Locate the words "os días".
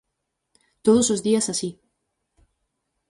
1.13-1.45